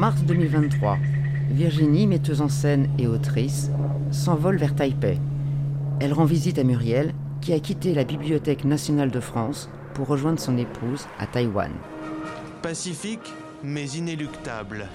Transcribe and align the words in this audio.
mars 0.00 0.22
2023, 0.22 0.96
Virginie, 1.50 2.06
metteuse 2.06 2.40
en 2.40 2.48
scène 2.48 2.88
et 2.98 3.06
autrice, 3.06 3.70
s'envole 4.10 4.56
vers 4.56 4.74
Taipei. 4.74 5.18
Elle 6.00 6.14
rend 6.14 6.24
visite 6.24 6.58
à 6.58 6.64
Muriel, 6.64 7.12
qui 7.42 7.52
a 7.52 7.60
quitté 7.60 7.92
la 7.92 8.04
Bibliothèque 8.04 8.64
nationale 8.64 9.10
de 9.10 9.20
France 9.20 9.68
pour 9.92 10.06
rejoindre 10.06 10.40
son 10.40 10.56
épouse 10.56 11.06
à 11.18 11.26
Taïwan. 11.26 11.70
Pacifique, 12.62 13.30
mais 13.62 13.84
inéluctable. 13.90 14.86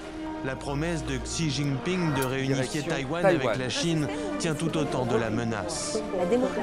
La 0.44 0.56
promesse 0.56 1.04
de 1.06 1.18
Xi 1.18 1.50
Jinping 1.50 2.12
de 2.14 2.24
réunifier 2.24 2.82
Taïwan, 2.82 3.24
avec 3.24 3.58
la 3.58 3.68
Chine 3.68 4.08
tient 4.40 4.54
tout 4.54 4.76
autant 4.76 5.06
de 5.06 5.14
la 5.14 5.30
menace. 5.30 6.00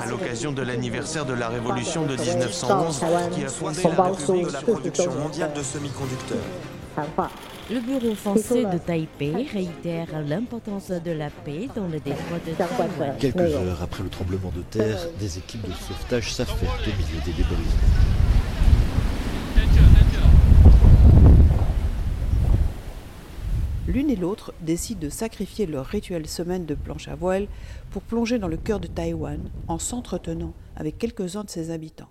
À 0.01 0.05
l'occasion 0.07 0.51
de 0.51 0.63
l'anniversaire 0.63 1.25
de 1.25 1.33
la 1.33 1.47
révolution 1.47 2.05
de 2.05 2.17
1911, 2.17 3.03
qui 3.31 3.45
a 3.45 3.47
fondé 3.47 3.83
la 3.83 4.03
République 4.03 4.47
de 4.47 4.51
la 4.51 4.61
production 4.61 5.11
mondiale 5.17 5.53
de 5.55 5.63
semi-conducteurs. 5.63 6.72
Le 7.71 7.79
bureau 7.79 8.13
français 8.13 8.65
de 8.65 8.77
Taipei 8.77 9.47
réitère 9.51 10.07
l'importance 10.27 10.91
de 10.91 11.11
la 11.11 11.29
paix 11.29 11.67
dans 11.75 11.87
le 11.87 11.99
détroit 11.99 12.37
de 12.45 12.51
Taïwan. 12.53 13.15
Quelques 13.19 13.39
heures 13.39 13.81
après 13.81 14.03
le 14.03 14.09
tremblement 14.09 14.51
de 14.55 14.61
terre, 14.61 14.99
des 15.19 15.37
équipes 15.39 15.67
de 15.67 15.73
sauvetage 15.73 16.33
s'affairent 16.33 16.77
au 16.85 17.01
milieu 17.01 17.21
des 17.25 17.31
débris. 17.31 17.55
L'une 23.87 24.09
et 24.09 24.15
l'autre 24.15 24.53
décident 24.61 25.01
de 25.01 25.09
sacrifier 25.09 25.65
leur 25.65 25.85
rituelle 25.85 26.27
semaine 26.27 26.65
de 26.65 26.75
planche 26.75 27.07
à 27.07 27.15
voile 27.15 27.47
pour 27.91 28.01
plonger 28.01 28.39
dans 28.39 28.47
le 28.47 28.57
cœur 28.57 28.79
de 28.79 28.87
Taïwan 28.87 29.39
en 29.67 29.79
s'entretenant 29.79 30.53
avec 30.75 30.97
quelques-uns 30.97 31.43
de 31.43 31.49
ses 31.49 31.71
habitants. 31.71 32.09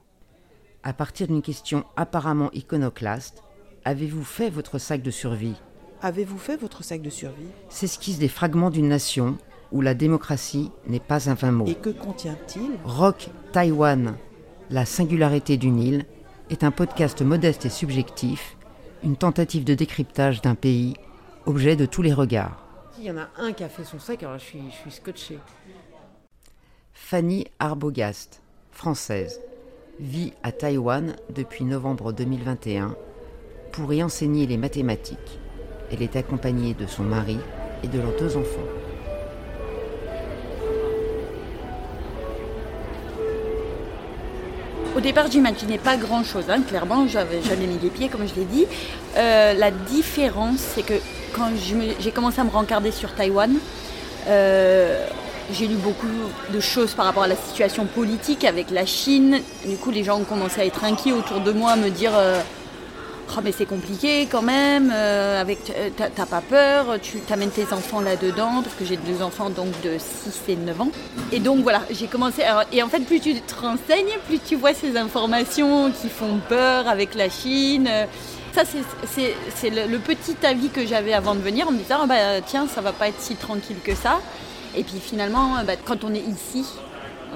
À 0.83 0.93
partir 0.93 1.29
d'une 1.29 1.43
question 1.43 1.85
apparemment 1.97 2.51
iconoclaste, 2.53 3.43
avez-vous 3.85 4.25
fait 4.25 4.51
votre 4.51 4.79
sac 4.79 5.03
de 5.03 5.11
survie? 5.11 5.57
Avez-vous 6.03 6.39
fait 6.39 6.57
votre 6.57 6.85
sac 6.85 7.03
de 7.03 7.11
survie? 7.11 7.49
S'esquissent 7.69 8.19
des 8.19 8.29
fragments 8.29 8.71
d'une 8.71 8.89
nation 8.89 9.39
où 9.71 9.81
la 9.81 9.95
démocratie 9.95 10.71
n'est 10.87 11.01
pas 11.01 11.31
un 11.31 11.35
vain 11.35 11.53
mot. 11.53 11.67
Et 11.67 11.75
que 11.75 11.91
contient-il? 11.91 12.73
Rock 12.85 13.31
Taïwan, 13.53 14.17
la 14.71 14.85
singularité 14.85 15.57
d'une 15.57 15.81
île, 15.81 16.05
est 16.51 16.65
un 16.65 16.71
podcast 16.71 17.23
modeste 17.23 17.67
et 17.67 17.71
subjectif, 17.71 18.57
une 19.03 19.17
tentative 19.17 19.65
de 19.65 19.75
décryptage 19.75 20.43
d'un 20.43 20.55
pays 20.55 20.95
objet 21.47 21.77
de 21.77 21.87
tous 21.87 22.03
les 22.03 22.13
regards. 22.13 22.65
Il 22.99 23.05
y 23.05 23.11
en 23.11 23.17
a 23.17 23.29
un 23.39 23.53
qui 23.53 23.65
a 23.65 23.69
fait 23.69 23.85
son 23.85 23.99
sac, 23.99 24.23
alors 24.23 24.39
je 24.39 24.45
suis, 24.45 24.63
je 24.71 24.77
suis 24.77 24.91
scotché. 24.91 25.39
Fanny 26.93 27.47
Arbogast, 27.59 28.43
française, 28.71 29.41
vit 29.99 30.35
à 30.43 30.53
Taïwan 30.53 31.17
depuis 31.35 31.65
novembre 31.65 32.13
2021 32.13 32.95
pour 33.73 33.93
y 33.93 34.03
enseigner 34.03 34.47
les 34.47 34.59
mathématiques. 34.59 35.41
Elle 35.91 36.03
est 36.03 36.17
accompagnée 36.17 36.75
de 36.75 36.87
son 36.87 37.03
mari 37.03 37.39
et 37.83 37.89
de 37.89 37.99
leurs 37.99 38.17
deux 38.19 38.37
enfants. 38.37 38.61
Au 44.95 45.01
départ, 45.01 45.31
j'imaginais 45.31 45.79
pas 45.79 45.97
grand-chose. 45.97 46.45
Hein. 46.51 46.61
Clairement, 46.69 47.09
j'avais 47.09 47.41
jamais 47.43 47.67
mis 47.67 47.79
les 47.83 47.89
pieds, 47.89 48.11
comme 48.11 48.29
je 48.29 48.35
l'ai 48.35 48.45
dit. 48.45 48.67
Euh, 49.17 49.55
la 49.55 49.71
différence, 49.71 50.59
c'est 50.59 50.83
que 50.83 50.95
quand 51.35 51.49
j'ai 51.99 52.11
commencé 52.11 52.41
à 52.43 52.45
me 52.45 52.51
rencarder 52.51 52.91
sur 52.91 53.15
Taïwan, 53.15 53.55
euh, 54.29 55.07
j'ai 55.51 55.67
lu 55.67 55.77
beaucoup 55.77 56.07
de 56.53 56.61
choses 56.61 56.93
par 56.93 57.07
rapport 57.07 57.23
à 57.23 57.27
la 57.27 57.37
situation 57.37 57.87
politique 57.87 58.45
avec 58.45 58.71
la 58.71 58.85
Chine. 58.85 59.41
Du 59.67 59.77
coup, 59.77 59.91
les 59.91 60.05
gens 60.05 60.21
ont 60.21 60.25
commencé 60.25 60.61
à 60.61 60.67
être 60.67 60.85
inquiets 60.85 61.13
autour 61.13 61.41
de 61.41 61.53
moi, 61.53 61.73
à 61.73 61.77
me 61.77 61.89
dire 61.89 62.13
euh, 62.15 62.43
oh, 63.31 63.41
mais 63.43 63.53
c'est 63.53 63.67
compliqué 63.67 64.27
quand 64.31 64.43
même, 64.43 64.93
euh, 64.95 65.41
avec 65.41 65.73
t'as 65.97 66.27
pas 66.27 66.41
peur, 66.41 66.99
tu 67.01 67.19
t'amènes 67.21 67.51
tes 67.51 67.73
enfants 67.73 68.01
là-dedans, 68.01 68.63
parce 68.63 68.75
que 68.75 68.85
j'ai 68.85 68.97
deux 68.97 69.23
enfants 69.23 69.51
donc 69.51 69.69
de 69.83 69.97
6 69.99 70.53
et 70.53 70.57
9 70.57 70.81
ans. 70.81 70.91
Et 71.33 71.39
donc 71.39 71.63
voilà, 71.63 71.83
j'ai 71.91 72.07
commencé. 72.07 72.43
et 72.73 72.83
en 72.83 72.89
fait, 72.89 73.01
plus 73.01 73.21
tu 73.21 73.35
te 73.41 73.55
renseignes, 73.55 74.19
plus 74.27 74.39
tu 74.39 74.57
vois 74.57 74.75
ces 74.75 74.97
informations 74.97 75.91
qui 75.91 76.09
font 76.09 76.41
peur 76.49 76.89
avec 76.89 77.15
la 77.15 77.29
Chine. 77.29 77.89
Ça, 78.55 78.63
c'est 78.67 79.71
le, 79.71 79.99
petit 79.99 80.37
avis 80.45 80.69
que 80.69 80.87
j'avais 80.87 81.15
avant 81.15 81.35
de 81.35 81.41
venir 81.41 81.69
en 81.69 81.73
me 81.73 81.79
disant, 81.79 82.01
ah 82.03 82.07
bah, 82.07 82.41
tiens, 82.47 82.67
ça 82.69 82.83
va 82.83 82.93
pas 82.93 83.09
être 83.09 83.21
si 83.21 83.35
tranquille 83.35 83.79
que 83.83 83.95
ça. 83.95 84.21
Et 84.77 84.85
puis 84.85 85.01
finalement, 85.01 85.57
bah, 85.67 85.75
quand 85.83 86.05
on 86.05 86.13
est 86.15 86.21
ici, 86.21 86.67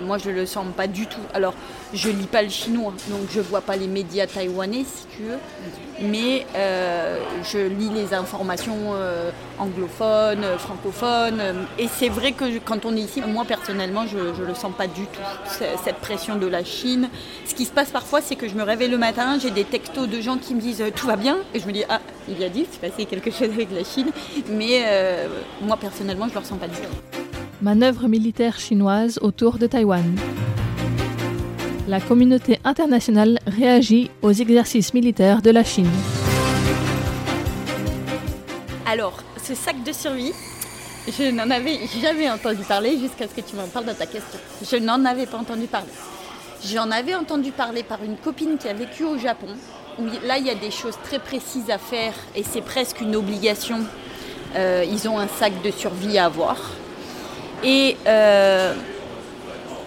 moi, 0.00 0.18
je 0.18 0.30
le 0.30 0.46
sens 0.46 0.66
pas 0.76 0.86
du 0.86 1.06
tout. 1.06 1.20
Alors, 1.34 1.54
je 1.92 2.08
lis 2.08 2.26
pas 2.26 2.42
le 2.42 2.48
chinois, 2.48 2.92
donc 3.08 3.20
je 3.30 3.40
vois 3.40 3.60
pas 3.60 3.76
les 3.76 3.86
médias 3.86 4.26
taïwanais, 4.26 4.84
si 4.84 5.06
tu 5.16 5.22
veux. 5.22 5.38
Mais 6.00 6.46
euh, 6.54 7.18
je 7.42 7.58
lis 7.58 7.88
les 7.90 8.12
informations 8.12 8.94
euh, 8.94 9.30
anglophones, 9.58 10.44
francophones. 10.58 11.40
et 11.78 11.88
c'est 11.88 12.08
vrai 12.08 12.32
que 12.32 12.58
quand 12.58 12.84
on 12.84 12.94
est 12.96 13.00
ici, 13.00 13.22
moi 13.22 13.44
personnellement, 13.44 14.06
je, 14.06 14.18
ne 14.18 14.46
le 14.46 14.54
sens 14.54 14.72
pas 14.76 14.86
du 14.86 15.06
tout, 15.06 15.20
cette 15.84 15.96
pression 15.96 16.36
de 16.36 16.46
la 16.46 16.64
Chine. 16.64 17.08
Ce 17.46 17.54
qui 17.54 17.64
se 17.64 17.72
passe 17.72 17.90
parfois, 17.90 18.20
c'est 18.20 18.36
que 18.36 18.48
je 18.48 18.54
me 18.54 18.62
réveille 18.62 18.90
le 18.90 18.98
matin, 18.98 19.38
j'ai 19.40 19.50
des 19.50 19.64
textos 19.64 20.08
de 20.08 20.20
gens 20.20 20.36
qui 20.36 20.54
me 20.54 20.60
disent 20.60 20.84
tout 20.94 21.06
va 21.06 21.16
bien, 21.16 21.38
et 21.54 21.60
je 21.60 21.66
me 21.66 21.72
dis 21.72 21.84
ah, 21.88 22.00
il 22.28 22.38
y 22.38 22.44
a 22.44 22.48
dit, 22.48 22.66
c'est 22.70 22.80
passé 22.80 23.06
quelque 23.06 23.30
chose 23.30 23.50
avec 23.54 23.70
la 23.72 23.84
Chine. 23.84 24.10
Mais 24.50 24.82
euh, 24.84 25.28
moi 25.62 25.76
personnellement, 25.76 26.28
je 26.28 26.34
le 26.34 26.40
ressens 26.40 26.56
pas 26.56 26.68
du 26.68 26.76
tout. 26.76 27.15
Manœuvre 27.62 28.06
militaire 28.06 28.58
chinoise 28.58 29.18
autour 29.22 29.56
de 29.56 29.66
Taïwan. 29.66 30.04
La 31.88 32.00
communauté 32.00 32.60
internationale 32.64 33.38
réagit 33.46 34.10
aux 34.20 34.32
exercices 34.32 34.92
militaires 34.92 35.40
de 35.40 35.50
la 35.50 35.64
Chine. 35.64 35.88
Alors, 38.84 39.22
ce 39.42 39.54
sac 39.54 39.82
de 39.84 39.92
survie, 39.92 40.34
je 41.08 41.30
n'en 41.30 41.48
avais 41.48 41.78
jamais 42.02 42.28
entendu 42.30 42.62
parler 42.62 42.98
jusqu'à 42.98 43.26
ce 43.26 43.34
que 43.34 43.40
tu 43.40 43.56
m'en 43.56 43.68
parles 43.68 43.86
dans 43.86 43.94
ta 43.94 44.06
question. 44.06 44.38
Je 44.62 44.76
n'en 44.76 45.02
avais 45.06 45.24
pas 45.24 45.38
entendu 45.38 45.66
parler. 45.66 45.92
J'en 46.62 46.90
avais 46.90 47.14
entendu 47.14 47.52
parler 47.52 47.82
par 47.82 48.04
une 48.04 48.18
copine 48.18 48.58
qui 48.58 48.68
a 48.68 48.74
vécu 48.74 49.04
au 49.04 49.16
Japon, 49.16 49.48
où 49.98 50.02
là, 50.26 50.36
il 50.36 50.46
y 50.46 50.50
a 50.50 50.54
des 50.54 50.70
choses 50.70 50.98
très 51.04 51.20
précises 51.20 51.70
à 51.70 51.78
faire 51.78 52.12
et 52.34 52.42
c'est 52.42 52.60
presque 52.60 53.00
une 53.00 53.16
obligation. 53.16 53.78
Euh, 54.56 54.84
ils 54.86 55.08
ont 55.08 55.18
un 55.18 55.28
sac 55.28 55.54
de 55.62 55.70
survie 55.70 56.18
à 56.18 56.26
avoir. 56.26 56.58
Et 57.64 57.96
euh, 58.06 58.74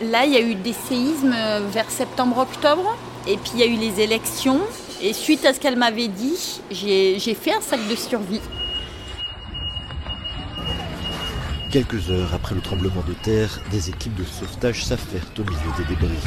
là, 0.01 0.25
il 0.25 0.33
y 0.33 0.37
a 0.37 0.41
eu 0.41 0.55
des 0.55 0.73
séismes 0.73 1.35
vers 1.71 1.89
septembre-octobre. 1.89 2.97
Et 3.27 3.37
puis 3.37 3.51
il 3.55 3.59
y 3.59 3.63
a 3.63 3.67
eu 3.67 3.75
les 3.75 4.01
élections. 4.01 4.59
Et 5.01 5.13
suite 5.13 5.45
à 5.45 5.53
ce 5.53 5.59
qu'elle 5.59 5.77
m'avait 5.77 6.07
dit, 6.07 6.61
j'ai 6.71 7.33
fait 7.33 7.53
un 7.53 7.61
sac 7.61 7.79
de 7.87 7.95
survie. 7.95 8.41
Quelques 11.71 12.09
heures 12.09 12.33
après 12.33 12.55
le 12.55 12.61
tremblement 12.61 13.03
de 13.07 13.13
terre, 13.13 13.61
des 13.69 13.89
équipes 13.89 14.15
de 14.15 14.23
sauvetage 14.23 14.83
s'affairent 14.83 15.31
au 15.37 15.43
milieu 15.43 15.71
des 15.77 15.83
débris. 15.83 16.17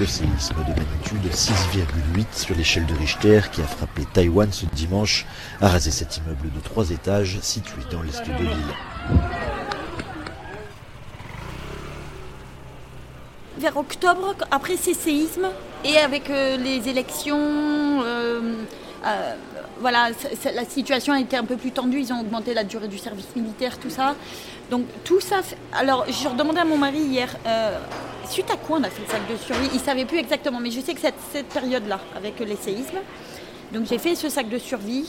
Le 0.00 0.06
séisme 0.06 0.56
de 0.56 0.72
magnitude 0.72 1.32
6,8 1.32 2.26
sur 2.32 2.56
l'échelle 2.56 2.86
de 2.86 2.94
Richter 2.94 3.42
qui 3.52 3.62
a 3.62 3.66
frappé 3.66 4.02
Taïwan 4.12 4.50
ce 4.50 4.66
dimanche 4.74 5.24
a 5.60 5.68
rasé 5.68 5.92
cet 5.92 6.16
immeuble 6.16 6.50
de 6.52 6.60
trois 6.60 6.90
étages 6.90 7.38
situé 7.42 7.82
dans 7.92 8.02
l'est 8.02 8.26
de 8.26 8.42
l'île. 8.42 9.51
Vers 13.58 13.76
octobre, 13.76 14.34
après 14.50 14.76
ces 14.76 14.94
séismes 14.94 15.48
et 15.84 15.98
avec 15.98 16.30
euh, 16.30 16.56
les 16.56 16.88
élections, 16.88 17.36
euh, 17.38 18.54
euh, 19.04 19.34
voilà, 19.80 20.10
la 20.54 20.64
situation 20.64 21.12
a 21.12 21.20
été 21.20 21.36
un 21.36 21.44
peu 21.44 21.56
plus 21.56 21.72
tendue. 21.72 22.00
Ils 22.00 22.12
ont 22.12 22.20
augmenté 22.20 22.54
la 22.54 22.64
durée 22.64 22.88
du 22.88 22.98
service 22.98 23.34
militaire, 23.34 23.78
tout 23.78 23.90
ça. 23.90 24.14
Donc 24.70 24.84
tout 25.04 25.20
ça. 25.20 25.40
Alors, 25.72 26.06
je 26.08 26.28
demandais 26.36 26.60
à 26.60 26.64
mon 26.64 26.78
mari 26.78 27.00
hier, 27.00 27.36
suite 28.28 28.50
à 28.50 28.56
quoi 28.56 28.78
on 28.78 28.84
a 28.84 28.88
fait 28.88 29.02
le 29.02 29.08
sac 29.08 29.20
de 29.30 29.36
survie? 29.36 29.68
Il 29.74 29.80
savait 29.80 30.04
plus 30.04 30.18
exactement, 30.18 30.60
mais 30.60 30.70
je 30.70 30.80
sais 30.80 30.94
que 30.94 31.00
cette 31.00 31.48
période-là, 31.48 32.00
avec 32.16 32.38
les 32.38 32.56
séismes. 32.56 33.00
Donc 33.72 33.86
j'ai 33.88 33.98
fait 33.98 34.14
ce 34.14 34.28
sac 34.28 34.48
de 34.48 34.58
survie. 34.58 35.08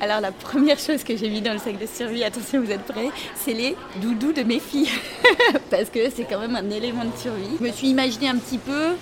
Alors 0.00 0.20
la 0.20 0.32
première 0.32 0.78
chose 0.78 1.04
que 1.04 1.14
j'ai 1.14 1.28
mis 1.28 1.42
dans 1.42 1.52
le 1.52 1.58
sac 1.58 1.78
de 1.78 1.86
survie, 1.86 2.24
attention 2.24 2.62
vous 2.62 2.70
êtes 2.70 2.84
prêts, 2.84 3.10
c'est 3.34 3.52
les 3.52 3.76
doudous 4.00 4.32
de 4.32 4.42
mes 4.42 4.58
filles. 4.58 4.88
Parce 5.70 5.90
que 5.90 6.10
c'est 6.10 6.24
quand 6.24 6.40
même 6.40 6.56
un 6.56 6.70
élément 6.70 7.04
de 7.04 7.14
survie. 7.20 7.58
Je 7.60 7.66
me 7.66 7.70
suis 7.70 7.88
imaginé 7.88 8.28
un 8.28 8.36
petit 8.36 8.56
peu 8.56 8.94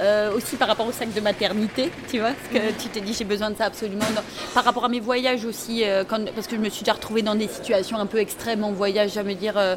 euh, 0.00 0.34
aussi 0.34 0.56
par 0.56 0.68
rapport 0.68 0.86
au 0.86 0.92
sac 0.92 1.12
de 1.12 1.20
maternité, 1.20 1.90
tu 2.08 2.20
vois, 2.20 2.30
parce 2.30 2.48
que 2.64 2.70
tu 2.80 2.88
t'es 2.88 3.00
dit 3.00 3.12
j'ai 3.12 3.24
besoin 3.24 3.50
de 3.50 3.56
ça 3.56 3.64
absolument. 3.64 4.04
par 4.54 4.62
rapport 4.62 4.84
à 4.84 4.88
mes 4.88 5.00
voyages 5.00 5.44
aussi, 5.44 5.82
euh, 5.84 6.04
parce 6.04 6.46
que 6.46 6.54
je 6.54 6.60
me 6.60 6.68
suis 6.68 6.84
déjà 6.84 6.92
retrouvée 6.92 7.22
dans 7.22 7.34
des 7.34 7.48
situations 7.48 7.98
un 7.98 8.06
peu 8.06 8.18
extrêmes 8.18 8.62
en 8.62 8.70
voyage, 8.70 9.18
à 9.18 9.24
me 9.24 9.34
dire, 9.34 9.54
euh, 9.56 9.74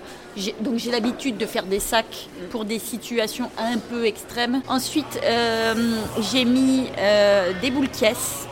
donc 0.59 0.77
j'ai 0.77 0.91
l'habitude 0.91 1.37
de 1.37 1.45
faire 1.47 1.63
des 1.63 1.79
sacs 1.79 2.29
pour 2.51 2.65
des 2.65 2.77
situations 2.77 3.49
un 3.57 3.79
peu 3.79 4.05
extrêmes. 4.05 4.61
Ensuite, 4.67 5.19
j'ai 6.31 6.45
mis 6.45 6.85
des 7.61 7.71
boules 7.71 7.89
caisses 7.89 8.47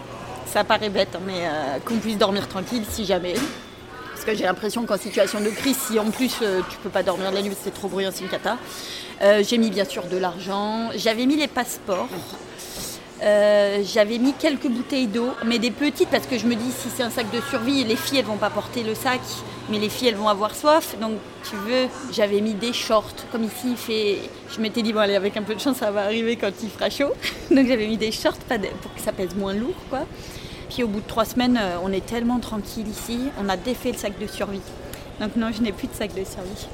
ça 0.51 0.63
paraît 0.63 0.89
bête, 0.89 1.15
hein, 1.15 1.21
mais 1.25 1.45
euh, 1.45 1.79
qu'on 1.85 1.97
puisse 1.97 2.17
dormir 2.17 2.47
tranquille 2.47 2.83
si 2.89 3.05
jamais. 3.05 3.35
Parce 4.13 4.25
que 4.25 4.35
j'ai 4.35 4.43
l'impression 4.43 4.85
qu'en 4.85 4.97
situation 4.97 5.39
de 5.39 5.49
crise, 5.49 5.77
si 5.77 5.99
en 5.99 6.09
plus 6.09 6.39
euh, 6.41 6.61
tu 6.69 6.77
peux 6.77 6.89
pas 6.89 7.03
dormir 7.03 7.31
la 7.31 7.41
nuit, 7.41 7.55
c'est 7.61 7.73
trop 7.73 7.87
bruyant, 7.87 8.09
c'est 8.13 8.23
une 8.23 8.29
cata. 8.29 8.57
Euh, 9.21 9.43
j'ai 9.47 9.57
mis 9.57 9.69
bien 9.69 9.85
sûr 9.85 10.03
de 10.07 10.17
l'argent. 10.17 10.89
J'avais 10.95 11.25
mis 11.25 11.35
les 11.35 11.47
passeports. 11.47 12.09
Euh, 13.21 13.83
j'avais 13.83 14.17
mis 14.17 14.33
quelques 14.33 14.67
bouteilles 14.67 15.07
d'eau, 15.07 15.31
mais 15.45 15.59
des 15.59 15.71
petites 15.71 16.09
parce 16.09 16.25
que 16.25 16.37
je 16.37 16.45
me 16.47 16.55
dis 16.55 16.71
si 16.71 16.89
c'est 16.89 17.03
un 17.03 17.09
sac 17.09 17.29
de 17.31 17.41
survie, 17.41 17.83
les 17.83 17.97
filles 17.97 18.19
elles 18.19 18.25
vont 18.25 18.37
pas 18.37 18.49
porter 18.49 18.81
le 18.81 18.95
sac, 18.95 19.19
mais 19.69 19.77
les 19.77 19.89
filles 19.89 20.09
elles 20.09 20.15
vont 20.15 20.29
avoir 20.29 20.55
soif. 20.55 20.95
Donc 21.01 21.13
tu 21.43 21.57
veux, 21.57 21.87
j'avais 22.13 22.39
mis 22.39 22.53
des 22.53 22.71
shorts. 22.71 23.15
Comme 23.31 23.43
ici 23.43 23.71
il 23.71 23.77
fait, 23.77 24.19
je 24.55 24.61
m'étais 24.61 24.81
dit 24.81 24.93
bon 24.93 24.99
allez 24.99 25.15
avec 25.15 25.35
un 25.35 25.41
peu 25.41 25.53
de 25.53 25.59
chance 25.59 25.77
ça 25.77 25.91
va 25.91 26.03
arriver 26.03 26.37
quand 26.37 26.51
il 26.63 26.69
fera 26.69 26.89
chaud. 26.89 27.11
Donc 27.51 27.67
j'avais 27.67 27.87
mis 27.87 27.97
des 27.97 28.11
shorts 28.11 28.37
pour 28.37 28.93
que 28.93 29.01
ça 29.01 29.11
pèse 29.11 29.35
moins 29.35 29.53
lourd 29.53 29.75
quoi. 29.89 30.05
Puis 30.69 30.83
au 30.83 30.87
bout 30.87 31.01
de 31.01 31.07
trois 31.07 31.25
semaines, 31.25 31.59
euh, 31.61 31.77
on 31.83 31.91
est 31.91 32.05
tellement 32.05 32.39
tranquille 32.39 32.87
ici, 32.87 33.19
on 33.43 33.49
a 33.49 33.57
défait 33.57 33.91
le 33.91 33.97
sac 33.97 34.17
de 34.17 34.27
survie. 34.27 34.61
Donc 35.19 35.35
non, 35.35 35.51
je 35.51 35.61
n'ai 35.61 35.73
plus 35.73 35.87
de 35.87 35.93
sac 35.93 36.11
de 36.11 36.23
survie. 36.23 36.67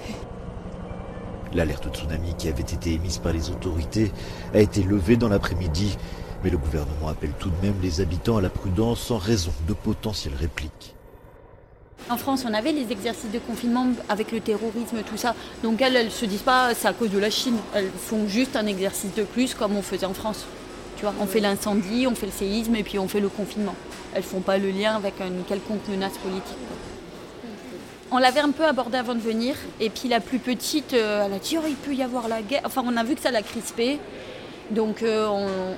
L'alerte 1.56 1.88
tsunami 1.92 2.36
qui 2.38 2.50
avait 2.50 2.62
été 2.62 2.94
émise 2.94 3.18
par 3.18 3.31
les 3.33 3.50
autorités 3.50 4.12
a 4.53 4.59
été 4.59 4.83
levée 4.83 5.15
dans 5.15 5.30
l'après-midi 5.30 5.97
mais 6.45 6.51
le 6.51 6.57
gouvernement 6.59 7.07
appelle 7.07 7.33
tout 7.39 7.50
de 7.50 7.65
même 7.65 7.74
les 7.81 8.01
habitants 8.01 8.38
à 8.38 8.42
la 8.42 8.51
prudence 8.51 9.09
en 9.09 9.18
raison 9.18 9.51
de 9.68 9.74
potentielles 9.74 10.36
répliques. 10.39 10.94
En 12.07 12.18
France, 12.18 12.45
on 12.47 12.53
avait 12.53 12.71
les 12.71 12.92
exercices 12.92 13.31
de 13.31 13.39
confinement 13.39 13.88
avec 14.09 14.31
le 14.31 14.39
terrorisme, 14.39 14.97
tout 15.09 15.18
ça. 15.18 15.33
Donc 15.63 15.81
elles, 15.81 15.95
elles 15.95 16.12
se 16.12 16.24
disent 16.25 16.44
pas 16.44 16.75
c'est 16.75 16.88
à 16.88 16.94
cause 16.94 17.09
de 17.09 17.18
la 17.18 17.31
Chine. 17.31 17.57
Elles 17.74 17.89
font 17.89 18.27
juste 18.27 18.56
un 18.56 18.68
exercice 18.68 19.12
de 19.15 19.24
plus 19.24 19.56
comme 19.56 19.75
on 19.75 19.81
faisait 19.81 20.06
en 20.06 20.13
France. 20.13 20.45
Tu 20.97 21.01
vois, 21.01 21.15
on 21.19 21.25
fait 21.25 21.39
l'incendie, 21.39 22.06
on 22.06 22.13
fait 22.13 22.27
le 22.27 22.31
séisme 22.31 22.75
et 22.75 22.83
puis 22.83 23.00
on 23.00 23.07
fait 23.07 23.21
le 23.21 23.30
confinement. 23.30 23.75
Elles 24.13 24.21
font 24.21 24.42
pas 24.42 24.59
le 24.59 24.69
lien 24.69 24.95
avec 24.95 25.15
une 25.21 25.44
quelconque 25.45 25.88
menace 25.89 26.19
politique. 26.19 26.57
On 28.12 28.19
l'avait 28.19 28.42
un 28.42 28.51
peu 28.51 28.65
abordé 28.65 29.00
avant 29.00 29.15
de 29.15 29.19
venir. 29.19 29.56
Et 29.80 29.89
puis 29.89 30.09
la 30.09 30.19
plus 30.19 30.38
petite, 30.38 30.94
euh, 30.94 31.25
elle 31.25 31.33
a 31.33 31.39
dit 31.39 31.57
oh, 31.57 31.65
il 31.68 31.75
peut 31.75 31.95
y 31.95 32.03
avoir 32.03 32.27
la 32.27 32.44
guerre. 32.44 32.62
Enfin, 32.65 32.83
on 32.86 32.95
a 32.97 33.03
vu 33.03 33.15
que 33.15 33.21
ça 33.21 33.31
l'a 33.31 33.42
crispée. 33.42 34.00
Donc 34.72 35.04
euh, 35.04 35.28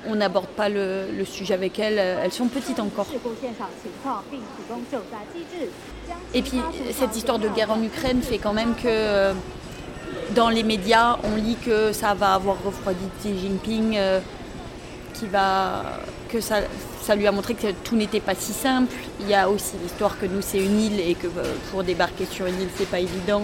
on 0.08 0.16
n'aborde 0.16 0.48
pas 0.48 0.70
le, 0.70 1.08
sujet 1.26 1.54
avec 1.54 1.78
elles, 1.78 2.00
elles 2.00 2.32
sont 2.32 2.48
petites 2.48 2.80
encore. 2.80 3.08
Et 6.34 6.42
puis 6.42 6.62
cette 6.94 7.16
histoire 7.16 7.40
de 7.40 7.50
guerre 7.50 7.72
en 7.72 7.84
Ukraine 7.84 8.22
fait 8.22 8.38
quand 8.38 8.54
même 8.54 8.76
que 8.76 8.84
euh, 8.86 9.34
dans 10.36 10.50
les 10.50 10.64
médias, 10.64 11.18
on 11.24 11.36
lit 11.36 11.58
que 11.58 11.92
ça 11.92 12.14
va 12.14 12.34
avoir 12.34 12.64
refroidi 12.64 13.04
Xi 13.20 13.38
Jinping, 13.38 13.98
euh, 13.98 14.20
que 16.30 16.40
ça, 16.40 16.60
ça 17.02 17.16
lui 17.16 17.28
a 17.28 17.32
montré 17.32 17.56
que 17.56 17.72
tout 17.84 17.96
n'était 17.96 18.22
pas 18.22 18.36
si 18.36 18.54
simple. 18.54 18.96
Il 19.20 19.28
y 19.28 19.34
a 19.34 19.50
aussi 19.50 19.74
l'histoire 19.84 20.18
que 20.18 20.28
nous 20.28 20.42
c'est 20.42 20.60
une 20.60 20.80
île 20.80 21.00
et 21.02 21.16
que 21.16 21.28
pour 21.72 21.84
débarquer 21.84 22.26
sur 22.26 22.46
une 22.46 22.62
île 22.62 22.70
c'est 22.78 22.90
pas 22.90 23.00
évident. 23.00 23.44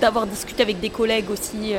D'avoir 0.00 0.26
discuté 0.26 0.62
avec 0.62 0.78
des 0.78 0.90
collègues 0.90 1.30
aussi 1.30 1.74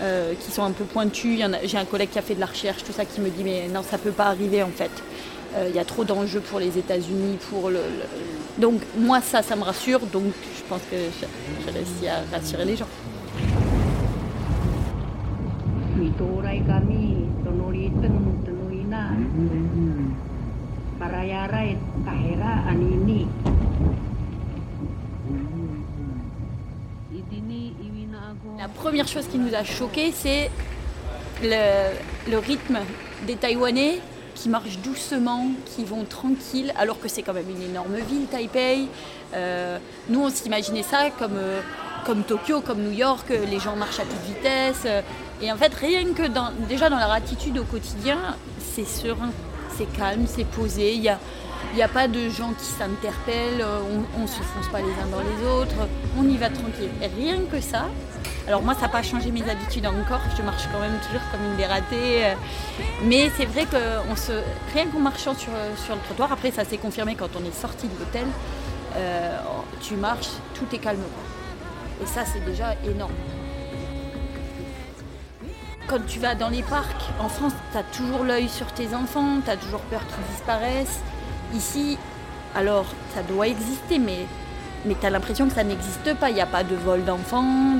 euh, 0.00 0.34
qui 0.34 0.50
sont 0.50 0.64
un 0.64 0.72
peu 0.72 0.84
pointus. 0.84 1.40
J'ai 1.64 1.78
un 1.78 1.84
collègue 1.84 2.10
qui 2.10 2.18
a 2.18 2.22
fait 2.22 2.34
de 2.34 2.40
la 2.40 2.46
recherche, 2.46 2.82
tout 2.84 2.92
ça, 2.92 3.04
qui 3.04 3.20
me 3.20 3.30
dit 3.30 3.44
mais 3.44 3.68
non, 3.72 3.82
ça 3.82 3.98
peut 3.98 4.10
pas 4.10 4.26
arriver 4.26 4.62
en 4.62 4.70
fait. 4.70 4.90
Euh, 5.56 5.66
il 5.68 5.76
y 5.76 5.78
a 5.78 5.84
trop 5.84 6.04
d'enjeux 6.04 6.40
pour 6.40 6.58
les 6.58 6.76
États-Unis, 6.78 7.38
pour 7.48 7.70
le, 7.70 7.78
Donc 8.58 8.80
moi 8.98 9.20
ça, 9.20 9.42
ça 9.42 9.54
me 9.54 9.62
rassure. 9.62 10.00
Donc 10.00 10.32
je 10.56 10.62
pense 10.68 10.82
que 10.90 10.96
j'ai 10.96 11.70
réussi 11.70 12.08
à 12.08 12.22
rassurer 12.36 12.64
les 12.64 12.76
gens. 12.76 12.88
La 28.64 28.70
première 28.70 29.06
chose 29.06 29.26
qui 29.30 29.36
nous 29.36 29.54
a 29.54 29.62
choqué, 29.62 30.10
c'est 30.10 30.50
le, 31.42 32.38
rythme 32.38 32.78
des 33.26 33.36
Taïwanais 33.36 34.00
qui 34.34 34.48
marchent 34.48 34.78
doucement, 34.78 35.48
qui 35.66 35.84
vont 35.84 36.04
tranquilles, 36.04 36.72
alors 36.78 36.98
que 36.98 37.06
c'est 37.06 37.20
quand 37.20 37.34
même 37.34 37.50
une 37.50 37.60
énorme 37.60 37.96
ville, 37.96 38.24
Taipei. 38.24 38.88
Euh, 39.34 39.76
nous, 40.08 40.24
on 40.24 40.30
s'imaginait 40.30 40.82
ça 40.82 41.10
comme, 41.10 41.36
euh, 41.36 41.60
comme 42.06 42.22
Tokyo, 42.22 42.62
comme 42.62 42.80
New 42.80 42.90
York, 42.90 43.26
les 43.28 43.60
gens 43.60 43.76
marchent 43.76 44.00
à 44.00 44.04
toute 44.04 44.34
vitesse. 44.34 44.86
et 45.42 45.52
en 45.52 45.56
fait, 45.56 45.74
rien 45.74 46.14
que 46.14 46.22
déjà 46.66 46.88
dans 46.88 46.98
leur 46.98 47.12
attitude 47.12 47.58
au 47.58 47.64
quotidien, 47.64 48.16
c'est 48.58 48.86
serein, 48.86 49.28
c'est 49.76 49.92
calme, 49.92 50.24
c'est 50.26 50.46
posé. 50.46 50.94
Il 50.94 51.02
y 51.02 51.10
a, 51.10 51.18
n'y 51.74 51.82
a 51.82 51.88
pas 51.88 52.08
de 52.08 52.30
gens 52.30 52.54
qui 52.58 52.64
s'interpellent, 52.64 53.62
on 54.16 54.22
ne 54.22 54.26
se 54.26 54.40
fonce 54.40 54.68
pas 54.72 54.78
les 54.78 54.86
uns 54.86 55.10
dans 55.12 55.20
les 55.20 55.46
autres, 55.46 55.86
on 56.18 56.26
y 56.26 56.38
va 56.38 56.48
tranquille. 56.48 56.88
Et 57.02 57.08
rien 57.08 57.40
que 57.52 57.60
ça, 57.60 57.88
alors 58.46 58.62
moi, 58.62 58.74
ça 58.74 58.82
n'a 58.82 58.88
pas 58.88 59.02
changé 59.02 59.30
mes 59.30 59.48
habitudes 59.48 59.86
encore. 59.86 60.20
Je 60.36 60.42
marche 60.42 60.64
quand 60.70 60.80
même 60.80 60.98
toujours 61.06 61.22
comme 61.30 61.44
une 61.50 61.56
dératée. 61.56 62.26
Euh. 62.26 62.34
Mais 63.04 63.30
c'est 63.36 63.46
vrai 63.46 63.64
que 63.64 63.76
se... 64.16 64.32
rien 64.74 64.86
qu'en 64.86 65.00
marchant 65.00 65.34
sur, 65.34 65.52
sur 65.84 65.94
le 65.94 66.00
trottoir, 66.02 66.30
après 66.32 66.50
ça 66.50 66.64
s'est 66.64 66.76
confirmé 66.76 67.14
quand 67.14 67.30
on 67.36 67.44
est 67.44 67.54
sorti 67.54 67.88
de 67.88 67.98
l'hôtel, 67.98 68.26
euh, 68.96 69.38
tu 69.80 69.94
marches, 69.96 70.28
tout 70.54 70.66
est 70.74 70.78
calme. 70.78 71.00
Et 72.02 72.06
ça, 72.06 72.24
c'est 72.26 72.44
déjà 72.44 72.74
énorme. 72.84 73.12
Quand 75.86 76.04
tu 76.06 76.18
vas 76.18 76.34
dans 76.34 76.48
les 76.48 76.62
parcs, 76.62 77.10
en 77.20 77.28
France, 77.28 77.52
tu 77.72 77.78
as 77.78 77.82
toujours 77.82 78.24
l'œil 78.24 78.48
sur 78.48 78.66
tes 78.72 78.94
enfants, 78.94 79.38
tu 79.44 79.50
as 79.50 79.56
toujours 79.56 79.80
peur 79.80 80.00
qu'ils 80.06 80.34
disparaissent. 80.34 81.00
Ici, 81.54 81.98
alors, 82.54 82.86
ça 83.14 83.22
doit 83.22 83.48
exister, 83.48 83.98
mais 83.98 84.26
mais 84.86 84.94
tu 85.00 85.06
as 85.06 85.10
l'impression 85.10 85.48
que 85.48 85.54
ça 85.54 85.64
n'existe 85.64 86.14
pas. 86.14 86.28
Il 86.28 86.34
n'y 86.34 86.42
a 86.42 86.46
pas 86.46 86.62
de 86.62 86.74
vol 86.74 87.04
d'enfants, 87.04 87.78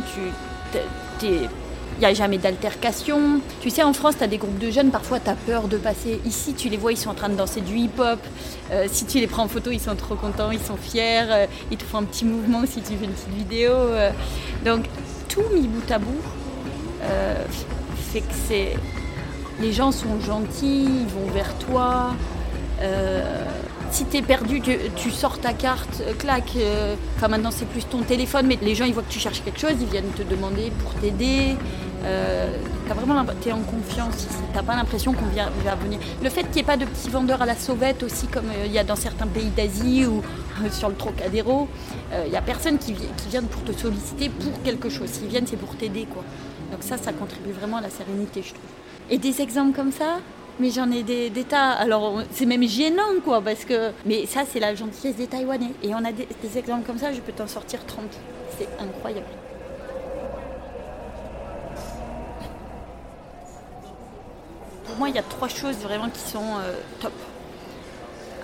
il 1.22 2.00
n'y 2.00 2.06
a 2.06 2.14
jamais 2.14 2.38
d'altercation. 2.38 3.40
Tu 3.60 3.70
sais, 3.70 3.82
en 3.82 3.92
France, 3.92 4.16
tu 4.18 4.24
as 4.24 4.26
des 4.26 4.38
groupes 4.38 4.58
de 4.58 4.70
jeunes, 4.70 4.90
parfois 4.90 5.20
tu 5.20 5.30
as 5.30 5.34
peur 5.34 5.68
de 5.68 5.76
passer. 5.76 6.20
Ici, 6.24 6.54
tu 6.54 6.68
les 6.68 6.76
vois, 6.76 6.92
ils 6.92 6.96
sont 6.96 7.10
en 7.10 7.14
train 7.14 7.28
de 7.28 7.36
danser 7.36 7.60
du 7.60 7.76
hip-hop. 7.76 8.18
Euh, 8.72 8.86
si 8.90 9.06
tu 9.06 9.18
les 9.18 9.26
prends 9.26 9.44
en 9.44 9.48
photo, 9.48 9.70
ils 9.70 9.80
sont 9.80 9.94
trop 9.94 10.16
contents, 10.16 10.50
ils 10.50 10.60
sont 10.60 10.76
fiers. 10.76 11.30
Euh, 11.30 11.46
ils 11.70 11.78
te 11.78 11.84
font 11.84 11.98
un 11.98 12.04
petit 12.04 12.24
mouvement 12.24 12.62
si 12.66 12.80
tu 12.80 12.96
fais 12.96 13.04
une 13.04 13.12
petite 13.12 13.34
vidéo. 13.34 13.72
Euh. 13.72 14.10
Donc, 14.64 14.86
tout 15.28 15.42
mis 15.54 15.68
bout 15.68 15.90
à 15.90 15.98
bout 15.98 16.20
fait 18.12 18.20
que 18.20 18.34
c'est. 18.48 18.76
Les 19.60 19.72
gens 19.72 19.92
sont 19.92 20.18
gentils, 20.20 20.84
ils 20.84 21.06
vont 21.06 21.30
vers 21.32 21.54
toi 21.58 22.12
si 23.94 24.04
tu 24.06 24.16
es 24.16 24.22
perdu, 24.22 24.60
tu, 24.60 25.10
sors 25.12 25.38
ta 25.38 25.52
carte, 25.52 26.00
euh, 26.00 26.14
claque. 26.14 26.56
Euh, 26.56 26.96
enfin, 27.16 27.28
maintenant, 27.28 27.52
c'est 27.52 27.64
plus 27.64 27.84
ton 27.84 28.00
téléphone, 28.00 28.46
mais 28.48 28.58
les 28.60 28.74
gens, 28.74 28.84
ils 28.84 28.92
voient 28.92 29.04
que 29.04 29.12
tu 29.12 29.20
cherches 29.20 29.42
quelque 29.44 29.60
chose, 29.60 29.74
ils 29.80 29.86
viennent 29.86 30.10
te 30.16 30.22
demander 30.24 30.72
pour 30.82 30.92
t'aider. 30.94 31.54
Euh, 32.04 32.58
as 32.90 32.94
vraiment, 32.94 33.24
es 33.46 33.52
en 33.52 33.60
confiance 33.60 34.26
T'as 34.52 34.62
pas 34.62 34.74
l'impression 34.74 35.12
qu'on 35.12 35.26
vient, 35.26 35.48
venir. 35.80 36.00
Le 36.22 36.28
fait 36.28 36.42
qu'il 36.42 36.56
n'y 36.56 36.60
ait 36.62 36.64
pas 36.64 36.76
de 36.76 36.84
petits 36.84 37.08
vendeurs 37.08 37.40
à 37.40 37.46
la 37.46 37.54
sauvette 37.54 38.02
aussi, 38.02 38.26
comme 38.26 38.46
euh, 38.46 38.66
il 38.66 38.72
y 38.72 38.78
a 38.78 38.84
dans 38.84 38.96
certains 38.96 39.28
pays 39.28 39.50
d'Asie 39.56 40.06
ou 40.06 40.22
sur 40.72 40.88
le 40.88 40.96
Trocadéro, 40.96 41.68
il 42.24 42.30
n'y 42.30 42.36
a 42.36 42.42
personne 42.42 42.78
qui, 42.78 42.94
qui 42.94 43.28
vient 43.30 43.42
pour 43.42 43.62
te 43.62 43.72
solliciter 43.72 44.28
pour 44.28 44.60
quelque 44.62 44.88
chose. 44.88 45.08
S'ils 45.08 45.28
viennent, 45.28 45.46
c'est 45.46 45.56
pour 45.56 45.76
t'aider, 45.76 46.06
quoi. 46.12 46.22
Donc 46.72 46.82
ça, 46.82 46.96
ça 46.96 47.12
contribue 47.12 47.52
vraiment 47.52 47.76
à 47.76 47.80
la 47.80 47.90
sérénité, 47.90 48.42
je 48.42 48.50
trouve. 48.50 48.70
Et 49.10 49.18
des 49.18 49.40
exemples 49.40 49.74
comme 49.74 49.92
ça, 49.92 50.18
mais 50.60 50.70
j'en 50.70 50.90
ai 50.90 51.02
des, 51.02 51.30
tas. 51.44 51.70
Alors, 51.70 52.22
c'est 52.32 52.46
même 52.46 52.62
gênant, 52.62 53.20
quoi, 53.24 53.40
parce 53.40 53.64
que. 53.64 53.90
Mais 54.06 54.26
ça, 54.26 54.42
c'est 54.50 54.60
la 54.60 54.74
gentillesse 54.74 55.16
des 55.16 55.26
Taïwanais. 55.26 55.72
Et 55.82 55.94
on 55.94 56.04
a 56.04 56.12
des, 56.12 56.26
exemples 56.56 56.86
comme 56.86 56.98
ça, 56.98 57.12
je 57.12 57.20
peux 57.20 57.32
t'en 57.32 57.46
sortir 57.46 57.84
30. 57.86 58.04
C'est 58.58 58.68
incroyable. 58.80 59.26
Pour 64.86 64.96
moi, 64.96 65.08
il 65.08 65.16
y 65.16 65.18
a 65.18 65.22
trois 65.22 65.48
choses 65.48 65.76
vraiment 65.78 66.08
qui 66.08 66.20
sont 66.20 66.58
euh, 66.60 66.72
top. 67.00 67.12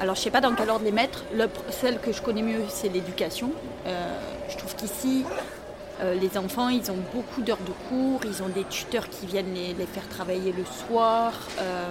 Alors, 0.00 0.16
je 0.16 0.22
sais 0.22 0.30
pas 0.30 0.40
dans 0.40 0.54
quel 0.54 0.70
ordre 0.70 0.84
les 0.84 0.92
mettre. 0.92 1.24
celle 1.68 2.00
que 2.00 2.12
je 2.12 2.22
connais 2.22 2.42
mieux, 2.42 2.64
c'est 2.68 2.88
l'éducation. 2.88 3.52
Euh, 3.86 4.18
je 4.48 4.56
trouve 4.56 4.74
qu'ici, 4.74 5.24
euh, 6.02 6.14
les 6.14 6.38
enfants, 6.38 6.68
ils 6.68 6.90
ont 6.90 6.98
beaucoup 7.14 7.42
d'heures 7.42 7.58
de 7.58 7.72
cours, 7.88 8.20
ils 8.24 8.42
ont 8.42 8.48
des 8.48 8.64
tuteurs 8.64 9.08
qui 9.08 9.26
viennent 9.26 9.52
les, 9.52 9.74
faire 9.86 10.08
travailler 10.08 10.52
le 10.52 10.64
soir. 10.64 11.32
Euh, 11.58 11.90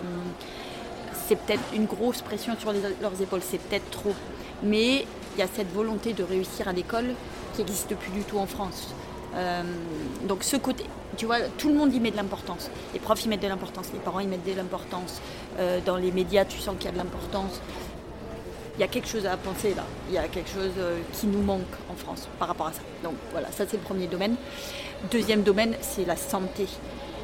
c'est 1.28 1.36
peut-être 1.36 1.63
une 1.75 1.86
grosse 1.86 2.22
pression 2.22 2.56
sur 2.58 2.74
leurs 2.74 3.22
épaules, 3.22 3.42
c'est 3.44 3.60
peut-être 3.60 3.89
trop. 3.92 4.16
Mais 4.63 5.06
il 5.36 5.39
y 5.39 5.44
a 5.44 5.48
cette 5.48 5.72
volonté 5.72 6.13
de 6.13 6.24
réussir 6.24 6.68
à 6.68 6.74
l'école 6.74 7.13
qui 7.54 7.62
n'existe 7.62 7.96
plus 7.96 8.12
du 8.12 8.24
tout 8.24 8.39
en 8.39 8.48
France. 8.48 8.96
Euh, 9.36 9.62
donc 10.28 10.44
ce 10.44 10.58
côté, 10.58 10.86
tu 11.16 11.28
vois, 11.28 11.42
tout 11.60 11.68
le 11.68 11.75
monde 11.75 11.94
y 11.94 12.00
met 12.00 12.10
de 12.10 12.16
l'importance. 12.16 12.72
Les 12.94 13.00
profs 13.00 13.25
y 13.25 13.28
mettent 13.28 13.44
de 13.44 13.48
l'importance, 13.48 13.89
les 13.94 14.00
parents 14.00 14.22
y 14.22 14.28
mettent 14.28 14.46
de 14.46 14.56
l'importance. 14.56 15.22
dans 15.86 15.98
les 15.98 16.12
médias, 16.12 16.46
tu 16.46 16.58
sens 16.58 16.75
qu'il 16.78 16.86
y 16.86 16.88
a 16.88 16.94
de 16.94 16.98
l'importance 16.98 17.62
il 18.80 18.82
y 18.84 18.86
a 18.86 18.88
quelque 18.88 19.10
chose 19.10 19.26
à 19.26 19.36
penser 19.36 19.74
là. 19.76 19.84
Il 20.08 20.16
y 20.16 20.18
a 20.18 20.26
quelque 20.30 20.50
chose 20.50 20.72
euh, 20.78 21.00
qui 21.12 21.28
nous 21.28 21.42
manque 21.42 21.76
en 21.92 21.96
France 21.96 22.30
par 22.40 22.48
rapport 22.48 22.68
à 22.68 22.72
ça. 22.72 22.80
Donc 23.04 23.16
voilà, 23.34 23.52
ça 23.52 23.66
c'est 23.68 23.76
le 23.76 23.84
premier 23.84 24.08
domaine. 24.08 24.38
Deuxième 25.12 25.44
domaine, 25.44 25.76
c'est 25.82 26.06
la 26.06 26.16
santé. 26.16 26.66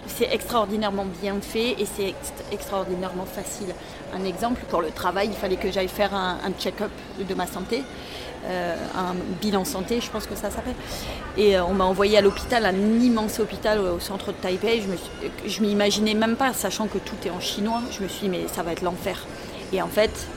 c'est 0.08 0.34
extraordinairement 0.34 1.06
bien 1.22 1.40
fait 1.40 1.82
et 1.82 1.86
c'est 1.86 2.14
extraordinairement 2.52 3.26
facile. 3.26 3.74
Un 4.14 4.26
exemple, 4.26 4.64
pour 4.70 4.82
le 4.82 4.92
travail, 4.92 5.30
il 5.30 5.34
fallait 5.34 5.56
que 5.56 5.72
j'aille 5.72 5.88
faire 5.88 6.14
un, 6.14 6.52
check-up 6.60 6.92
de 7.18 7.34
ma 7.34 7.48
santé. 7.48 7.84
Euh, 8.48 8.76
un 8.94 9.16
bilan 9.42 9.64
santé, 9.64 10.02
je 10.02 10.12
pense 10.12 10.28
que 10.28 10.36
ça 10.36 10.52
s'appelle. 10.52 10.76
Et 11.38 11.58
euh, 11.58 11.64
on 11.64 11.74
m'a 11.74 11.86
envoyé 11.86 12.18
à 12.18 12.22
l'hôpital, 12.22 12.66
un 12.66 13.00
immense 13.00 13.40
hôpital 13.40 13.80
au, 13.80 14.02
centre 14.02 14.28
de 14.34 14.38
Taipei. 14.38 14.84
Je 15.46 15.62
ne 15.62 15.68
m'imaginais 15.68 16.16
même 16.16 16.36
pas, 16.36 16.52
sachant 16.52 16.88
que 16.88 16.98
tout 16.98 17.16
est 17.26 17.32
en 17.32 17.40
chinois. 17.40 17.82
Je 17.92 18.04
me 18.04 18.10
suis 18.10 18.28
dit, 18.28 18.30
mais 18.30 18.48
ça 18.50 18.62
va 18.62 18.74
être 18.74 18.82
l'enfer. 18.82 19.26
Et 19.72 19.82
en 19.82 19.88
fait, 19.88 20.28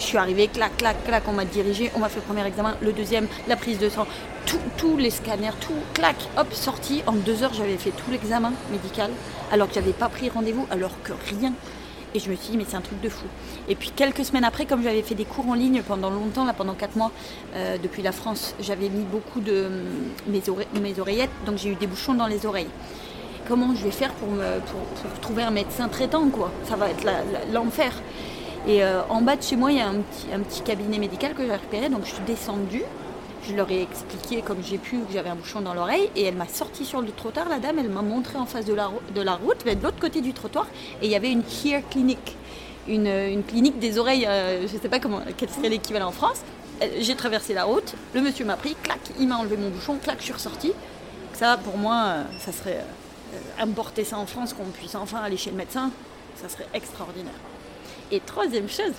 je 0.00 0.06
suis 0.06 0.18
arrivée, 0.18 0.48
clac, 0.48 0.76
clac, 0.78 1.04
clac, 1.04 1.22
on 1.28 1.32
m'a 1.32 1.44
dirigé, 1.44 1.90
on 1.94 1.98
m'a 1.98 2.08
fait 2.08 2.20
le 2.20 2.24
premier 2.26 2.46
examen, 2.46 2.74
le 2.80 2.92
deuxième, 2.92 3.28
la 3.46 3.56
prise 3.56 3.78
de 3.78 3.88
sang, 3.88 4.06
tous 4.76 4.96
les 4.96 5.10
scanners, 5.10 5.52
tout, 5.60 5.74
clac, 5.94 6.16
hop, 6.36 6.52
sorti. 6.52 7.02
En 7.06 7.12
deux 7.12 7.42
heures, 7.42 7.52
j'avais 7.54 7.76
fait 7.76 7.90
tout 7.90 8.10
l'examen 8.10 8.52
médical, 8.72 9.10
alors 9.52 9.68
que 9.68 9.74
j'avais 9.74 9.92
pas 9.92 10.08
pris 10.08 10.30
rendez-vous, 10.30 10.66
alors 10.70 10.92
que 11.04 11.12
rien. 11.28 11.52
Et 12.14 12.18
je 12.18 12.28
me 12.28 12.34
suis 12.34 12.50
dit, 12.52 12.56
mais 12.56 12.64
c'est 12.68 12.76
un 12.76 12.80
truc 12.80 13.00
de 13.00 13.08
fou. 13.08 13.26
Et 13.68 13.76
puis 13.76 13.92
quelques 13.94 14.24
semaines 14.24 14.42
après, 14.42 14.64
comme 14.64 14.82
j'avais 14.82 15.02
fait 15.02 15.14
des 15.14 15.24
cours 15.24 15.48
en 15.48 15.54
ligne 15.54 15.82
pendant 15.86 16.10
longtemps, 16.10 16.44
là, 16.44 16.54
pendant 16.54 16.74
quatre 16.74 16.96
mois, 16.96 17.12
euh, 17.54 17.76
depuis 17.80 18.02
la 18.02 18.10
France, 18.10 18.54
j'avais 18.58 18.88
mis 18.88 19.04
beaucoup 19.04 19.40
de 19.40 19.68
mes, 20.26 20.42
mes 20.80 20.98
oreillettes, 20.98 21.30
donc 21.46 21.58
j'ai 21.58 21.68
eu 21.68 21.76
des 21.76 21.86
bouchons 21.86 22.14
dans 22.14 22.26
les 22.26 22.46
oreilles 22.46 22.70
comment 23.48 23.74
je 23.74 23.82
vais 23.82 23.90
faire 23.90 24.12
pour, 24.12 24.28
pour, 24.28 25.20
trouver 25.20 25.42
un 25.42 25.50
médecin 25.50 25.88
traitant, 25.88 26.28
quoi? 26.28 26.52
Ça 26.68 26.76
va 26.76 26.88
être 26.88 27.04
l'enfer. 27.52 27.92
Et 28.66 28.84
euh, 28.84 29.02
en 29.08 29.22
bas 29.22 29.36
de 29.36 29.42
chez 29.42 29.56
moi, 29.56 29.72
il 29.72 29.78
y 29.78 29.80
a 29.80 29.88
un 29.88 30.40
petit, 30.40 30.60
cabinet 30.62 30.98
médical 30.98 31.34
que 31.34 31.44
j'ai 31.44 31.52
récupéré. 31.52 31.88
Donc 31.88 32.04
je 32.04 32.14
suis 32.14 32.24
descendue. 32.26 32.82
Je 33.48 33.54
leur 33.54 33.70
ai 33.70 33.82
expliqué 33.82 34.42
comme 34.42 34.58
j'ai 34.62 34.76
pu 34.76 34.98
que 34.98 35.12
j'avais 35.12 35.30
un 35.30 35.34
bouchon 35.34 35.62
dans 35.62 35.74
l'oreille. 35.74 36.10
Et 36.14 36.24
elle 36.24 36.36
m'a 36.36 36.48
sorti 36.48 36.84
sur 36.84 37.00
le 37.00 37.10
trottoir. 37.10 37.48
La 37.48 37.58
dame, 37.58 37.78
elle 37.78 37.88
m'a 37.88 38.02
montré 38.02 38.38
en 38.38 38.46
face 38.46 38.66
de 38.66 38.74
la, 38.74 38.86
route, 38.86 39.14
de 39.14 39.82
l'autre 39.82 39.98
côté 39.98 40.20
du 40.20 40.32
trottoir. 40.32 40.66
Et 41.00 41.06
il 41.06 41.10
y 41.10 41.16
avait 41.16 41.32
une 41.32 41.42
Hear 41.64 41.82
Clinic. 41.88 42.36
Une, 42.88 43.42
clinique 43.46 43.78
des 43.78 43.98
oreilles, 43.98 44.26
euh, 44.26 44.66
je 44.66 44.74
ne 44.74 44.80
sais 44.80 44.88
pas 44.88 44.98
comment, 44.98 45.20
quel 45.36 45.48
serait 45.48 45.68
l'équivalent 45.68 46.08
en 46.08 46.12
France. 46.12 46.40
Euh, 46.82 46.86
j'ai 46.98 47.14
traversé 47.14 47.54
la 47.54 47.64
route, 47.64 47.94
le 48.14 48.20
monsieur 48.20 48.44
m'a 48.44 48.56
pris, 48.56 48.74
clac, 48.82 48.98
il 49.20 49.28
m'a 49.28 49.36
enlevé 49.36 49.56
mon 49.56 49.68
bouchon, 49.68 49.96
clac, 50.02 50.16
je 50.18 50.24
suis 50.24 50.32
ressortie. 50.32 50.72
Ça, 51.34 51.56
pour 51.58 51.76
moi, 51.76 52.14
ça 52.40 52.50
serait 52.52 52.82
importer 53.60 54.02
ça 54.02 54.18
en 54.18 54.26
France, 54.26 54.54
qu'on 54.54 54.64
puisse 54.64 54.94
enfin 54.94 55.18
aller 55.18 55.36
chez 55.36 55.50
le 55.50 55.56
médecin, 55.56 55.90
ça 56.40 56.48
serait 56.48 56.66
extraordinaire. 56.74 57.34
Et 58.12 58.20
troisième 58.20 58.68
chose, 58.68 58.94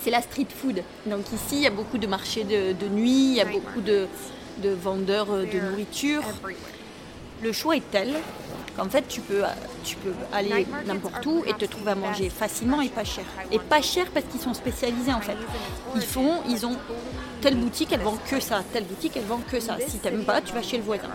c'est 0.00 0.10
la 0.10 0.22
street 0.22 0.46
food. 0.54 0.82
Donc 1.06 1.32
ici, 1.32 1.56
il 1.56 1.60
y 1.62 1.66
a 1.66 1.70
beaucoup 1.70 1.98
de 1.98 2.06
marchés 2.06 2.44
de, 2.44 2.88
nuit, 2.88 3.30
il 3.30 3.34
y 3.34 3.40
a 3.40 3.44
beaucoup 3.44 3.80
de, 3.80 4.06
de 4.58 4.70
vendeurs 4.70 5.32
euh, 5.32 5.44
de 5.44 5.58
nourriture. 5.58 6.22
Le 7.42 7.52
choix 7.52 7.76
est 7.76 7.90
tel 7.90 8.14
qu'en 8.76 8.88
fait, 8.88 9.06
tu 9.08 9.20
peux, 9.20 9.42
tu 9.84 9.96
peux 9.96 10.12
aller 10.32 10.66
n'importe 10.86 11.26
où 11.26 11.42
et 11.46 11.52
te 11.54 11.64
trouver 11.64 11.90
à 11.90 11.94
manger 11.94 12.30
facilement 12.30 12.80
et 12.80 12.88
pas 12.88 13.04
cher. 13.04 13.24
Et 13.50 13.58
pas 13.58 13.82
cher 13.82 14.06
parce 14.14 14.26
qu'ils 14.26 14.40
sont 14.40 14.54
spécialisés 14.54 15.12
en 15.12 15.20
fait. 15.20 15.36
Ils 15.96 16.02
font, 16.02 16.40
ils 16.48 16.64
ont 16.64 16.76
telle 17.40 17.56
boutique, 17.56 17.90
elle 17.92 18.00
vend 18.00 18.16
que 18.30 18.38
ça, 18.38 18.62
telle 18.72 18.84
boutique, 18.84 19.16
elle 19.16 19.24
vend 19.24 19.40
que 19.50 19.58
ça. 19.58 19.76
Si 19.86 19.98
t'aimes 19.98 20.24
pas, 20.24 20.40
tu 20.40 20.54
vas 20.54 20.62
chez 20.62 20.76
le 20.76 20.84
voisin. 20.84 21.08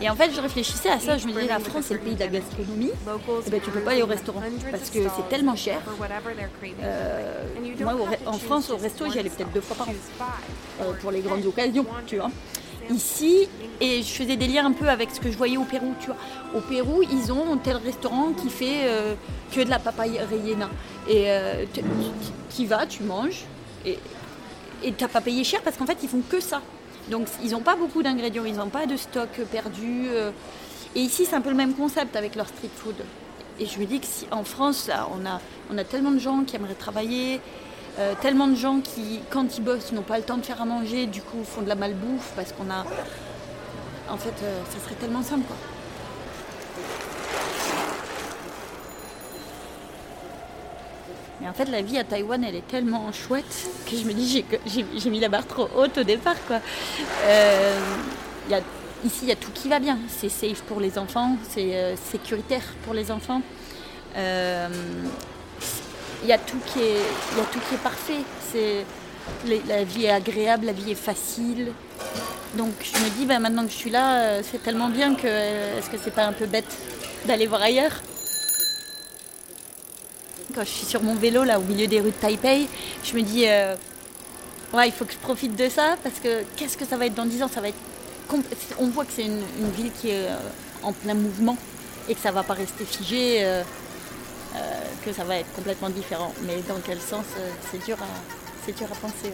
Et 0.00 0.08
en 0.08 0.14
fait, 0.14 0.30
je 0.32 0.40
réfléchissais 0.40 0.90
à 0.90 1.00
ça, 1.00 1.18
je 1.18 1.26
me 1.26 1.32
disais, 1.32 1.48
la 1.48 1.58
France, 1.58 1.86
c'est 1.88 1.94
le 1.94 2.00
pays 2.00 2.14
de 2.14 2.20
la 2.20 2.28
gastronomie. 2.28 2.92
Eh 3.46 3.50
ben, 3.50 3.60
tu 3.60 3.70
peux 3.70 3.80
pas 3.80 3.90
aller 3.90 4.02
au 4.02 4.06
restaurant 4.06 4.42
parce 4.70 4.90
que 4.90 5.00
c'est 5.02 5.28
tellement 5.28 5.56
cher. 5.56 5.80
Euh, 6.82 7.42
moi, 7.80 7.96
en 8.26 8.38
France, 8.38 8.70
au 8.70 8.76
resto, 8.76 9.10
j'y 9.10 9.18
allais 9.18 9.30
peut-être 9.30 9.52
deux 9.52 9.60
fois 9.60 9.76
par 9.76 9.88
an 9.88 9.94
euh, 10.82 10.92
pour 11.02 11.10
les 11.10 11.20
grandes 11.20 11.44
occasions, 11.44 11.86
tu 12.06 12.16
vois 12.16 12.30
ici 12.90 13.48
et 13.80 14.02
je 14.02 14.08
faisais 14.08 14.36
des 14.36 14.46
liens 14.46 14.66
un 14.66 14.72
peu 14.72 14.88
avec 14.88 15.10
ce 15.10 15.20
que 15.20 15.30
je 15.30 15.36
voyais 15.36 15.56
au 15.56 15.64
Pérou. 15.64 15.94
Tu 16.00 16.06
vois. 16.06 16.16
Au 16.54 16.60
Pérou, 16.60 17.02
ils 17.02 17.32
ont 17.32 17.56
tel 17.56 17.76
restaurant 17.76 18.32
qui 18.32 18.50
fait 18.50 18.88
euh, 18.88 19.14
que 19.52 19.60
de 19.60 19.70
la 19.70 19.78
papaye 19.78 20.18
rayena. 20.18 20.68
Et 21.08 21.28
tu 21.72 22.62
y 22.62 22.66
vas, 22.66 22.86
tu 22.86 23.02
manges 23.02 23.44
et 24.82 24.92
tu 24.92 25.02
n'as 25.02 25.08
pas 25.08 25.20
payé 25.20 25.44
cher 25.44 25.60
parce 25.62 25.76
qu'en 25.76 25.86
fait, 25.86 25.98
ils 26.02 26.08
font 26.08 26.22
que 26.28 26.40
ça. 26.40 26.62
Donc, 27.10 27.26
ils 27.42 27.52
n'ont 27.52 27.60
pas 27.60 27.76
beaucoup 27.76 28.02
d'ingrédients, 28.02 28.44
ils 28.44 28.56
n'ont 28.56 28.68
pas 28.68 28.86
de 28.86 28.96
stock 28.96 29.28
perdu. 29.50 30.08
Euh. 30.08 30.30
Et 30.94 31.00
ici, 31.00 31.26
c'est 31.26 31.36
un 31.36 31.40
peu 31.40 31.50
le 31.50 31.56
même 31.56 31.74
concept 31.74 32.16
avec 32.16 32.34
leur 32.34 32.48
street 32.48 32.70
food. 32.76 32.96
Et 33.58 33.66
je 33.66 33.78
me 33.78 33.86
dis 33.86 34.00
que 34.00 34.06
si 34.06 34.26
en 34.30 34.44
France, 34.44 34.90
on, 34.90 35.26
a, 35.26 35.40
on 35.72 35.78
a 35.78 35.84
tellement 35.84 36.10
de 36.10 36.18
gens 36.18 36.44
qui 36.44 36.56
aimeraient 36.56 36.74
travailler, 36.74 37.40
euh, 37.98 38.14
tellement 38.20 38.46
de 38.46 38.54
gens 38.54 38.80
qui, 38.80 39.20
quand 39.28 39.58
ils 39.58 39.64
bossent, 39.64 39.90
n'ont 39.90 40.02
pas 40.02 40.18
le 40.18 40.22
temps 40.22 40.36
de 40.36 40.44
faire 40.44 40.62
à 40.62 40.64
manger, 40.64 41.06
du 41.06 41.20
coup, 41.20 41.42
font 41.42 41.62
de 41.62 41.68
la 41.68 41.74
malbouffe 41.74 42.32
parce 42.36 42.52
qu'on 42.52 42.70
a. 42.70 42.84
En 44.08 44.16
fait, 44.16 44.34
euh, 44.42 44.62
ça 44.70 44.84
serait 44.84 44.94
tellement 44.94 45.22
simple, 45.22 45.46
quoi. 45.46 45.56
Mais 51.40 51.48
en 51.48 51.52
fait, 51.52 51.64
la 51.66 51.82
vie 51.82 51.98
à 51.98 52.04
Taïwan, 52.04 52.44
elle 52.44 52.54
est 52.54 52.66
tellement 52.68 53.10
chouette 53.12 53.68
que 53.90 53.96
je 53.96 54.04
me 54.04 54.12
dis, 54.12 54.44
j'ai 54.66 55.10
mis 55.10 55.18
la 55.18 55.28
barre 55.28 55.46
trop 55.46 55.68
haute 55.76 55.98
au 55.98 56.04
départ. 56.04 56.36
Quoi. 56.46 56.60
Euh, 57.24 57.78
ici, 59.04 59.20
il 59.22 59.28
y 59.28 59.32
a 59.32 59.36
tout 59.36 59.50
qui 59.52 59.68
va 59.68 59.80
bien. 59.80 59.98
C'est 60.08 60.28
safe 60.28 60.62
pour 60.62 60.80
les 60.80 60.98
enfants, 60.98 61.36
c'est 61.48 61.96
sécuritaire 61.96 62.62
pour 62.84 62.94
les 62.94 63.10
enfants. 63.10 63.42
Euh, 66.18 66.24
il 66.24 66.28
y, 66.28 66.32
a 66.32 66.38
tout 66.38 66.58
qui 66.66 66.80
est, 66.80 67.36
y 67.36 67.40
a 67.40 67.44
tout 67.52 67.60
qui 67.68 67.74
est 67.74 67.82
parfait. 67.82 68.22
C'est, 68.52 68.84
la 69.68 69.84
vie 69.84 70.06
est 70.06 70.10
agréable, 70.10 70.66
la 70.66 70.72
vie 70.72 70.92
est 70.92 70.94
facile. 70.94 71.72
Donc 72.54 72.72
je 72.82 72.98
me 72.98 73.10
dis, 73.10 73.26
ben, 73.26 73.38
maintenant 73.38 73.64
que 73.64 73.72
je 73.72 73.76
suis 73.76 73.90
là, 73.90 74.42
c'est 74.42 74.62
tellement 74.62 74.88
bien 74.88 75.14
que 75.14 75.26
est-ce 75.26 75.90
que 75.90 75.96
c'est 76.02 76.14
pas 76.14 76.24
un 76.24 76.32
peu 76.32 76.46
bête 76.46 76.76
d'aller 77.26 77.46
voir 77.46 77.62
ailleurs? 77.62 78.02
Quand 80.54 80.62
je 80.64 80.70
suis 80.70 80.86
sur 80.86 81.02
mon 81.02 81.14
vélo 81.14 81.44
là 81.44 81.58
au 81.60 81.62
milieu 81.62 81.86
des 81.86 82.00
rues 82.00 82.10
de 82.10 82.16
Taipei, 82.16 82.68
je 83.04 83.14
me 83.14 83.22
dis 83.22 83.46
euh, 83.46 83.74
ouais 84.72 84.88
il 84.88 84.92
faut 84.92 85.04
que 85.04 85.12
je 85.12 85.18
profite 85.18 85.54
de 85.54 85.68
ça 85.68 85.96
parce 86.02 86.18
que 86.20 86.42
qu'est-ce 86.56 86.76
que 86.76 86.86
ça 86.86 86.96
va 86.96 87.06
être 87.06 87.14
dans 87.14 87.26
10 87.26 87.42
ans? 87.42 87.48
Ça 87.52 87.60
va 87.60 87.68
être 87.68 87.76
on 88.78 88.88
voit 88.88 89.04
que 89.04 89.12
c'est 89.14 89.24
une, 89.24 89.70
ville 89.76 89.90
qui 89.92 90.10
est 90.10 90.26
euh, 90.26 90.36
en 90.82 90.92
plein 90.92 91.14
mouvement 91.14 91.56
et 92.08 92.14
que 92.14 92.20
ça 92.20 92.30
va 92.30 92.42
pas 92.42 92.54
rester 92.54 92.84
figé, 92.84 93.38
euh, 93.44 93.62
que 95.00 95.12
ça 95.12 95.24
va 95.24 95.36
être 95.38 95.52
complètement 95.52 95.90
différent. 95.90 96.32
Mais 96.46 96.60
dans 96.62 96.80
quel 96.80 97.00
sens 97.00 97.26
c'est 97.70 97.84
dur 97.84 98.00
à 98.02 98.06
c'est 98.64 98.76
dur 98.76 98.86
à 98.92 98.94
penser. 98.96 99.32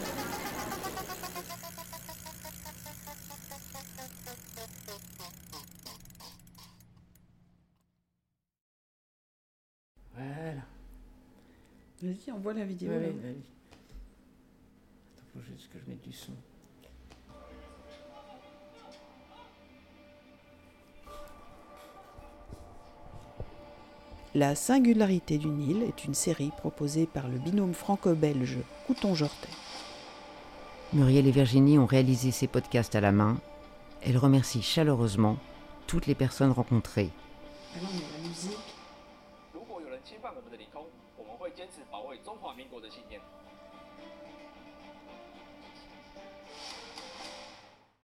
Vas-y, 12.01 12.31
envoie 12.31 12.53
la 12.53 12.65
vidéo. 12.65 12.91
Attends, 12.91 13.09
faut 15.33 15.41
juste 15.41 15.71
que 15.73 15.79
je 15.79 15.89
mette 15.89 16.03
du 16.03 16.13
son. 16.13 16.33
La 24.35 24.53
singularité 24.53 25.37
du 25.37 25.47
Nil 25.47 25.81
est 25.83 26.03
une 26.03 26.13
série 26.13 26.51
proposée 26.57 27.05
par 27.05 27.29
le 27.29 27.37
binôme 27.37 27.73
franco-belge 27.73 28.57
Couton-Jortet. 28.85 29.47
Muriel 30.91 31.25
et 31.25 31.31
Virginie 31.31 31.79
ont 31.79 31.85
réalisé 31.85 32.31
ces 32.31 32.47
podcasts 32.47 32.95
à 32.95 32.99
la 32.99 33.13
main. 33.13 33.37
Elles 34.01 34.17
remercient 34.17 34.61
chaleureusement 34.61 35.37
toutes 35.87 36.05
les 36.05 36.15
personnes 36.15 36.51
rencontrées. 36.51 37.11
Alors, 37.77 37.89